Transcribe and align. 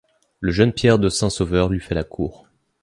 Le 0.39 0.51
jeune 0.51 0.73
Pierre 0.73 0.97
de 0.97 1.09
Saint-Sauveur 1.09 1.69
lui 1.69 1.79
fait 1.79 1.93
la 1.93 2.03
cour. 2.03 2.47